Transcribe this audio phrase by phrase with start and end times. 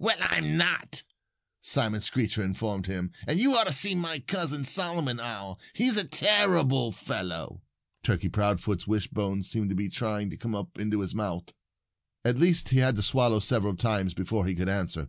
[0.00, 1.04] "Well, I'm not!"
[1.62, 3.12] Simon Screecher informed him.
[3.24, 5.60] "And you ought to see my cousin, Solomon Owl.
[5.74, 7.62] He's a terrible fellow."
[8.02, 11.52] Turkey Proudfoot's wishbone seemed to be trying to come up into his month.
[12.24, 15.08] At least, he had to swallow several times before he could answer.